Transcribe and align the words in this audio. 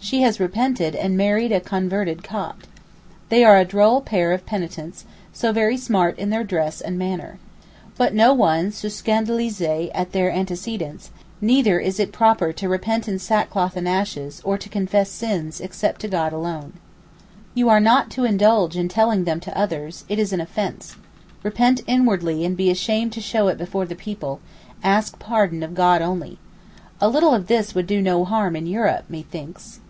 She 0.00 0.22
has 0.22 0.38
repented, 0.38 0.94
and 0.94 1.16
married 1.18 1.50
a 1.50 1.60
converted 1.60 2.22
Copt. 2.22 2.68
They 3.30 3.42
are 3.44 3.58
a 3.58 3.64
droll 3.64 4.00
pair 4.00 4.30
of 4.30 4.46
penitents, 4.46 5.04
so 5.32 5.52
very 5.52 5.76
smart 5.76 6.16
in 6.20 6.30
their 6.30 6.44
dress 6.44 6.80
and 6.80 6.96
manner. 6.96 7.40
But 7.96 8.14
no 8.14 8.32
one 8.32 8.70
se 8.70 8.90
scandalise 8.90 9.90
at 9.92 10.12
their 10.12 10.30
antecedents—neither 10.30 11.80
is 11.80 11.98
it 11.98 12.12
proper 12.12 12.52
to 12.54 12.68
repent 12.68 13.08
in 13.08 13.18
sackcloth 13.18 13.76
and 13.76 13.88
ashes, 13.88 14.40
or 14.44 14.56
to 14.56 14.68
confess 14.68 15.10
sins, 15.10 15.60
except 15.60 16.00
to 16.02 16.08
God 16.08 16.32
alone. 16.32 16.74
You 17.54 17.68
are 17.68 17.80
not 17.80 18.08
to 18.12 18.24
indulge 18.24 18.76
in 18.76 18.88
telling 18.88 19.24
them 19.24 19.40
to 19.40 19.58
others; 19.58 20.04
it 20.08 20.20
is 20.20 20.32
an 20.32 20.40
offence. 20.40 20.94
Repent 21.42 21.82
inwardly, 21.88 22.44
and 22.44 22.56
be 22.56 22.70
ashamed 22.70 23.12
to 23.14 23.20
show 23.20 23.48
it 23.48 23.58
before 23.58 23.84
the 23.84 23.96
people—ask 23.96 25.18
pardon 25.18 25.64
of 25.64 25.74
God 25.74 26.00
only. 26.00 26.38
A 27.00 27.08
little 27.08 27.34
of 27.34 27.48
this 27.48 27.74
would 27.74 27.88
do 27.88 28.00
no 28.00 28.24
harm 28.24 28.54
in 28.54 28.66
Europe, 28.68 29.04
methinks. 29.10 29.80